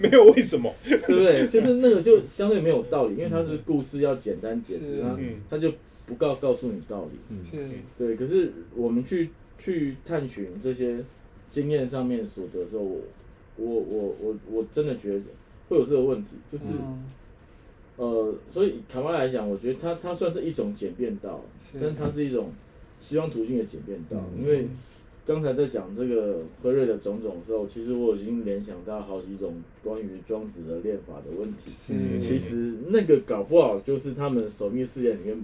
[0.00, 1.48] 没有为什么，对不对？
[1.48, 5.72] 就是那个就相对没有道理，因为它是故事要简单解释，是它嗯它就
[6.06, 7.18] 不告告诉你道理。
[7.30, 7.56] 嗯是
[7.98, 11.04] 对，可是我们去去探寻这些
[11.48, 13.00] 经验上面所得的时候，我
[13.58, 15.20] 我我我我真的觉得
[15.68, 17.04] 会有这个问题，就是、嗯。
[17.96, 21.72] 呃，所以卡巴来讲，我觉得它它算是一种简便道，是。
[21.78, 22.50] 但是它是一种
[22.98, 24.42] 西方途径的简便道，嗯。
[24.42, 24.66] 因为
[25.26, 31.70] 刚才在讲这个辉瑞的种种的时候，其实我已经联想到好几种关于庄子的练法的问题。
[31.90, 35.38] 嗯其实那个搞不好就是他们守密世界里面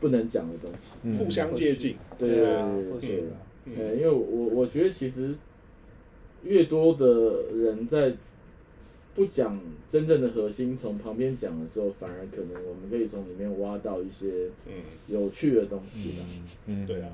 [0.00, 0.96] 不能讲的东西。
[1.02, 1.18] 嗯。
[1.18, 3.24] 互相接近，对对啊，或对
[3.68, 3.76] 嗯。
[3.76, 5.34] 对，因为我我觉得其实
[6.44, 8.14] 越多的人在
[9.14, 14.72] 不讲真正的核心，从旁边讲的时候，反而可能我们可以从里面挖到一些嗯。
[15.08, 16.24] 有趣的东西吧。
[16.66, 17.08] 嗯对啊。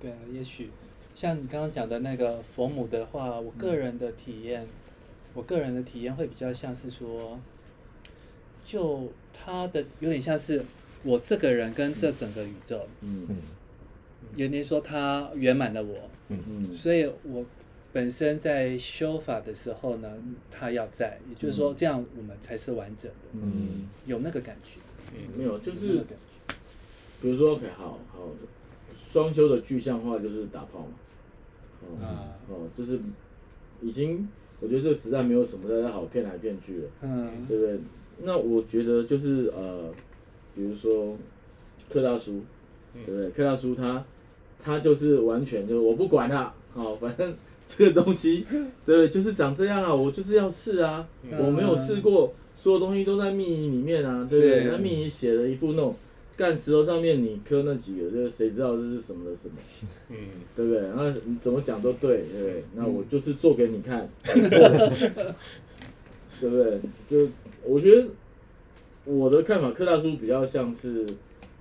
[0.00, 0.70] 对啊，也许
[1.14, 4.66] 像你刚刚讲的那个佛母的话，我个人的体验，
[5.32, 7.38] 我个人的体验会比较像是说，
[8.64, 10.62] 就他的有点像是
[11.04, 13.26] 我这个人跟这整个宇宙，嗯。
[13.30, 13.36] 嗯
[14.36, 15.96] 有点说他圆满了我，
[16.28, 16.38] 嗯。
[16.48, 16.74] 嗯。
[16.74, 17.44] 所以我
[17.92, 20.12] 本身在修法的时候呢，
[20.50, 24.78] 他要在，也就是说这样我们才是完整的，嗯，有那个感觉，
[25.14, 26.04] 嗯没有，就是
[27.20, 28.28] 比如说，OK，好好，
[29.02, 30.92] 双修的具象化就是打炮嘛。
[31.80, 32.36] 哦、啊。
[32.48, 33.00] 哦，就是
[33.80, 34.28] 已经，
[34.60, 37.46] 我觉得这个时代没有什么大家好骗来骗去的，嗯。
[37.48, 37.78] 对不对？
[38.22, 39.92] 那我觉得就是呃，
[40.54, 41.16] 比如说
[41.90, 42.42] 柯大叔，
[42.92, 43.30] 对不对？
[43.30, 44.04] 柯大叔他
[44.66, 47.32] 他就是完全就是我不管他，好、反正
[47.64, 48.44] 这个东西，
[48.84, 51.06] 对，就是长这样啊，我就是要试啊，
[51.38, 54.62] 我没有试过，所有东西都在密仪里面啊，对不对？
[54.64, 55.94] 是那密仪写了一副那种
[56.36, 59.54] 干石头上面你刻那几个，就是谁知道这是什么的什么，
[60.10, 60.16] 嗯，
[60.56, 60.82] 对不对？
[60.82, 62.64] 然后你怎么讲都对，对不对？
[62.74, 64.40] 那我就是做给你看， 对
[66.40, 66.80] 不对？
[67.08, 67.28] 就
[67.62, 68.08] 我觉得
[69.04, 71.06] 我的看法，柯大叔比较像是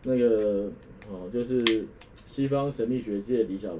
[0.04, 0.70] 那个
[1.10, 1.64] 哦，就是
[2.26, 3.80] 西方神秘学界的李小龙。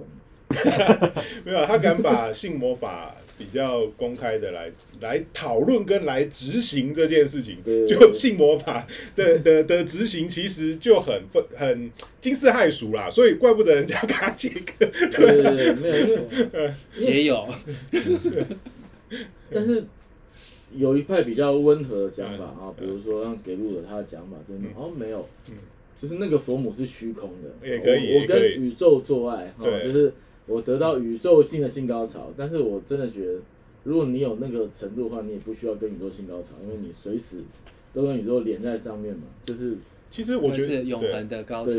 [1.44, 11.24] 没有，他敢把性魔法比较公开的来来讨论跟来执行这件事情，对就性魔法的的的执行其实就很
[11.58, 14.86] 很惊世骇俗啦，所以怪不得人家给他切割。
[14.86, 15.10] 对。
[15.10, 15.98] 对对，没有，
[16.96, 17.48] 因为也有，
[19.52, 19.84] 但是
[20.74, 24.74] 有一派比较温和的讲法嗯啊，比如说像给路的他的讲法，真的嗯。
[24.76, 25.28] 好像没有。
[25.50, 25.56] 嗯，
[26.06, 29.92] 就是那个佛母是虚空的，也可以我我跟宇宙做爱，哈，对。
[29.92, 30.14] 就是
[30.46, 33.40] 我得到宇宙性的性高潮，但是我真的觉得，
[33.84, 37.38] 如果你有那个程度的话，你也不需要跟宇宙性高潮，因为你随时
[37.92, 39.76] 都跟宇宙连在上面嘛，就是
[40.12, 41.74] 其实我觉得是永恒，的高潮，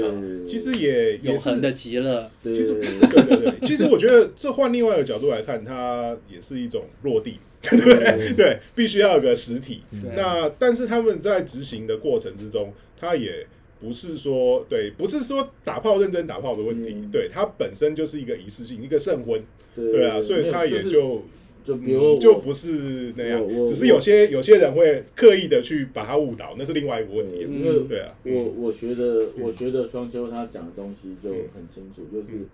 [0.45, 1.27] 其实也也是。
[1.29, 2.29] 永恒的极乐。
[2.43, 9.83] 对其实对对对其实我觉得这换另外一个角度来看，它也是一种落地，对对 对，必须要有个实体。
[10.17, 13.47] 那但是他们在执行的过程之中，他也
[13.81, 17.11] 不是说对，不是说打炮认真打炮的问题，嗯。
[17.11, 19.43] 对，它本身就是一个仪式性，一个圣婚，
[19.75, 21.23] 对对啊，所以他也就就。
[21.67, 27.45] 就比如嗯就不是那样只是有些有些人会刻意的去把它误导，那是另外一个问题。
[27.89, 32.47] 对啊，我我觉得，我觉得双修他讲的东西就很清楚，就是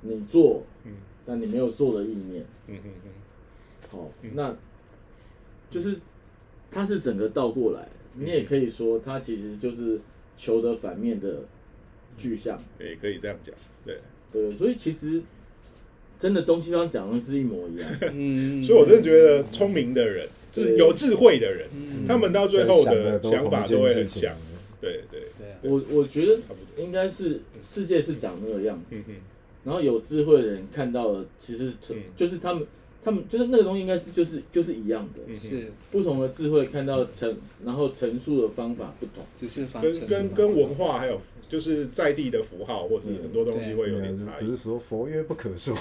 [0.00, 0.92] 你做，嗯。
[1.26, 3.10] 但你没有做的意念，嗯嗯嗯，
[3.90, 4.56] 好，那
[5.68, 5.98] 就是
[6.70, 10.00] 它是整个倒过来，你也可以说它其实就是
[10.38, 11.40] 球的反面的
[12.16, 13.98] 具象，也可以这样讲，对。
[14.32, 15.22] 对，所以其实
[16.18, 24.36] 真的东西方讲的是一模一样，嗯，所以我真的觉得聪明的人，智有智慧的人，嗯，他们到最后的想法都会很像。
[24.80, 26.84] 对对，对啊，我我觉得差不多。
[26.84, 29.14] 应该是世界是长那个样子嗯，嗯
[29.64, 32.66] 然后有智慧的人看到了，其实嗯就是他们。
[33.02, 39.24] 他们就是那个东西，应该是就是就是一样的，嗯是，不同的智慧看到陈，然后陈述的方法不同。
[39.36, 45.74] 只是方跟跟跟文化还有就是在地的符号，或是很多东西会有点差异不是，说佛曰不可说，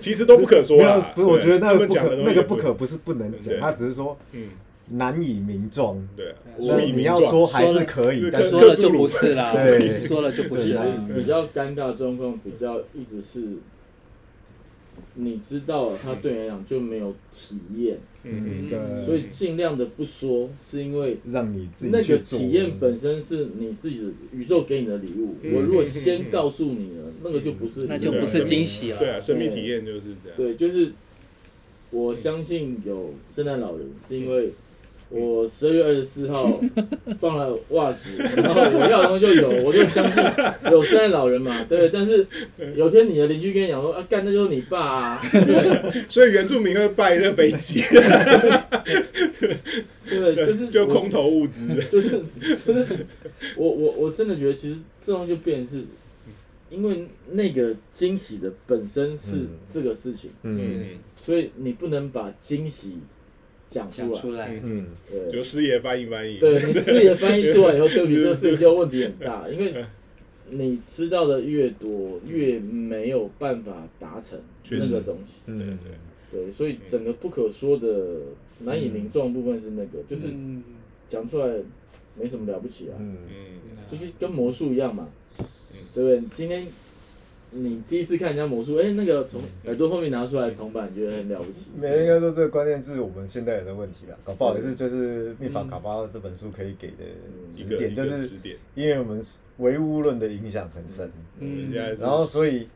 [0.00, 1.12] 其实都不可说啦。
[1.14, 4.48] 不是，我觉得那他们个不可讲的那个不可，不是不能讲，他只是说嗯，
[4.88, 5.96] 难以名状。
[6.16, 13.42] 对啊，我那你要说还是可以，但是说了就不是啦，对说了就不其实是啦，比较尴尬的状况，比较一直是，
[15.16, 19.04] 你知道了，他对你来讲就没有体验，嗯对。
[19.04, 25.34] 所以尽量的不说，是因为让你自己那个体验本身是你自己的宇宙给你的礼物。
[25.42, 25.54] 嗯。
[25.54, 28.98] 我如果先告诉你了，那个就不是，那就不是惊喜了。
[28.98, 30.36] 对啊，生命体验就是这样。
[30.36, 30.92] 对，就是
[31.90, 34.52] 我相信有圣诞老人，是因为
[35.08, 36.60] 我十二月二十四号
[37.20, 40.22] 放了袜子，然后我要的东西就有，我就相信
[40.70, 41.90] 有圣诞老人嘛，对不对？
[41.92, 42.26] 但是
[42.74, 47.80] 有天你的邻居跟你讲说啊，干，那就是你爸啊，对不对所以原住民会拜那飞机，
[50.08, 50.46] 对不对？
[50.46, 51.60] 就是就空投物资。
[51.90, 52.10] 就是
[52.66, 53.06] 就是
[53.56, 55.84] 我我我真的觉得，其实这种就变成是，
[56.68, 60.30] 因为那个惊喜的本身是嗯这个事情，
[61.14, 62.96] 所以你不能把惊喜
[63.68, 64.60] 讲出来。
[64.62, 65.32] 嗯对。
[65.32, 66.38] 就师爷翻译翻译。
[66.38, 69.84] 对你师爷翻译出来以后， 对不起，这个事情就问题很大，因为
[70.50, 74.38] 你知道的越多，越没有办法达成
[74.70, 75.42] 那个东西。
[75.46, 75.78] 对嗯
[76.30, 78.18] 对，对，所以整个不可说的、
[78.60, 80.62] 难以名状部分是那个，就是嗯，
[81.08, 81.56] 讲出来
[82.18, 83.16] 没什么了不起啊，嗯。
[83.28, 83.36] 嗯。
[83.90, 85.08] 就是跟魔术一样嘛。
[85.38, 85.44] 嗯，
[85.94, 86.22] 对不对？
[86.32, 86.66] 今天
[87.52, 91.70] 你第一次看人家魔术，哎，那个从耳朵后面拿出来铜板，你觉得很了不起。
[91.80, 97.04] 没人应该说这个观念是我们现代人的问题吧，搞不好也是就是《密法卡巴》这本书可以给的
[97.54, 98.30] 一个指点，就是。
[98.74, 99.22] 因为我们
[99.58, 102.68] 唯物论的影响很深，嗯然后所以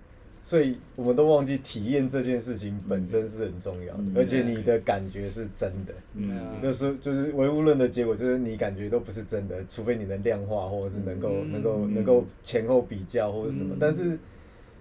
[0.42, 5.92] 所以我们都忘记体验这件事情本身是很重要的嗯，而且你的感觉是真的。
[6.14, 6.30] 嗯。
[6.38, 11.52] 啊就是就是唯物论的结果，就是你感觉都不是真的，除非你能量化，或者是能够、嗯。
[11.52, 13.74] 能够嗯能够前后比较或者什么。
[13.74, 13.78] 嗯。
[13.78, 14.18] 但是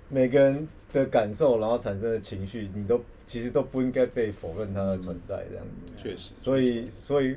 [0.09, 6.01] 每个人的感受，然后产生的情绪，你都其实都不应该被否认它的存在，这样子。
[6.01, 7.35] 确实，所以所以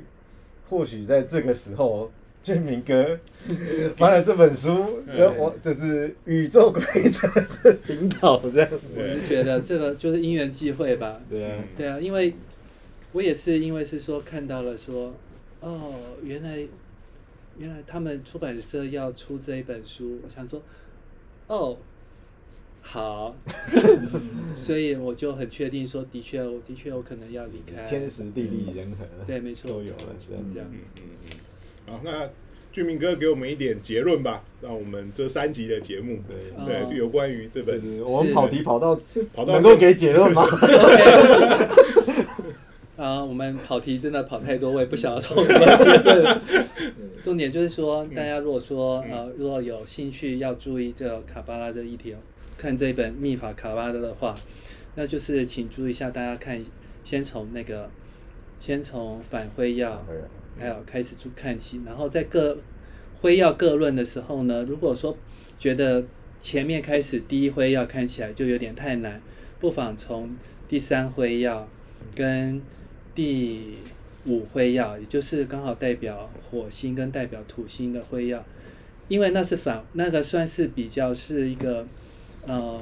[0.67, 2.11] 或许在这个时候，
[2.43, 3.17] 俊明哥
[3.95, 8.69] 翻了这本书， 嗯然后我就是宇宙规则的领导这样。
[8.95, 11.21] 我是觉得这个就是因缘际会吧。
[11.29, 12.33] 对啊，对啊，因为
[13.13, 15.13] 我也是因为是说看到了说，
[15.61, 15.93] 哦，
[16.23, 16.57] 原来
[17.57, 20.61] 原来他们出版社要出这一本书，我想说，
[21.47, 21.77] 哦，
[22.85, 23.33] 好，
[24.53, 27.83] 所以我就很确定说，的确，我的确我可能要离开。
[27.89, 30.79] 天时地利人和，对，没错，都有了就是这样嗯。
[30.97, 31.29] 嗯嗯。
[31.87, 32.29] 好，那
[32.71, 38.99] 俊明哥给我们一点结论吧，让我们这三集的节目，对，哦对，有关于这本我们跑题跑到
[39.33, 40.43] 跑到能够给结论吗？
[42.97, 46.41] 啊，我们跑题真的跑太多，我也不想要从什么结论。
[47.23, 52.13] 重点就是说，大家如果说呃，如果有兴趣要注意这卡巴拉这一题，
[52.63, 54.33] 看这本《密法卡巴拉》的话，
[54.95, 56.57] 那就是请注意一下，大家看，
[57.03, 57.91] 先从那个，
[58.61, 60.01] 先从反辉药，
[60.57, 62.57] 还有开始去看起，然后在各
[63.19, 65.17] 辉耀各论的时候呢，如果说
[65.59, 66.05] 觉得
[66.39, 69.21] 前面开始第一辉耀看起来就有点太难，
[69.59, 70.33] 不妨从
[70.69, 71.67] 第三辉耀
[72.15, 72.61] 跟
[73.13, 73.73] 第
[74.25, 78.41] 五辉耀，也就是刚好代表火星跟代表土星的辉耀，
[79.09, 81.85] 因为那是反那个算是比较是一个
[82.47, 82.79] 呃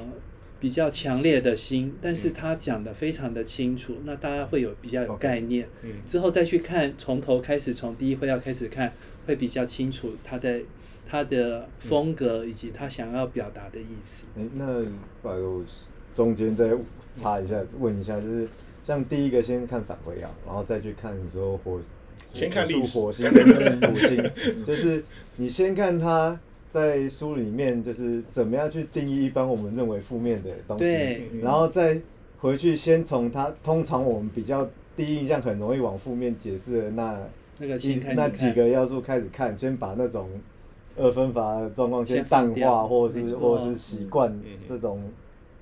[0.60, 5.68] 比较强烈的心，但是他讲的非常的清楚，那大家会有比较有概念。
[5.82, 5.90] 嗯。
[6.06, 8.92] 之后再去看，从头开始，从第一会要开始看，
[9.26, 10.60] 会比较清楚他的
[11.08, 14.26] 他的风格以及他想要表达的意思。
[14.38, 14.84] 哎，那
[15.20, 15.64] 不好意思我
[16.14, 16.70] 中间再
[17.12, 18.48] 插一下，问一下，就是
[18.84, 21.80] 像第一个先看返回啊，然后再去看你说火，
[22.32, 22.98] 先看历史。
[23.00, 25.02] 火星 跟土星，就是
[25.36, 26.38] 你先看它
[26.72, 32.00] 在书里面就是怎么样去定义一般我们认为负面的东西，然后再
[32.38, 34.66] 回去先从它通常我们比较
[34.96, 37.20] 第一印象很容易往负面解释的那
[38.14, 40.30] 那几个要素开始看，先把那种
[40.96, 43.38] 二分法的状况先淡化，或是没错。
[43.38, 45.02] 或是习惯嗯这种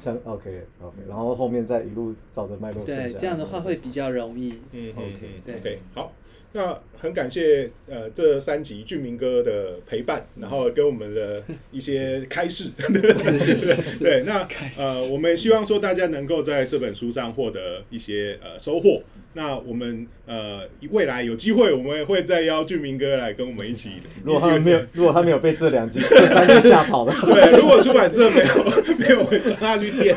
[0.01, 2.85] 像 OK OK，然后后面再一路照着脉络。
[2.85, 4.55] 对这样的话会比较容易。
[4.71, 5.81] 嗯 OK，对。
[5.93, 6.13] 好，
[6.53, 12.71] 那很感谢呃这三集俊明哥的陪伴，然后跟我们的一些开示，
[13.19, 14.47] 是是是是对，那
[14.77, 19.01] 呃我们希望说大家能够在这本书上获得一些呃收获。
[19.33, 23.93] 那我们呃未来有机会，我们会再邀俊明哥来跟我们一起。
[24.25, 30.17] 如果他没有，如果他没有被这两集、 这三集吓跑的话， 对，如果出版社没有没有找他去垫，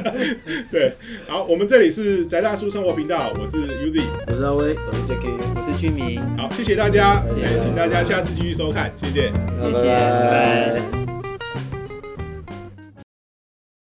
[0.72, 0.94] 对，
[1.28, 4.74] 好，我们这里是宅大叔生活频道，我是 Uzi，我是阿威。
[4.74, 9.32] 我是 Jacky，我是居民，好，谢谢大家，谢谢哎请大家下次继续收看，谢谢。
[9.32, 10.99] 谢谢，拜拜。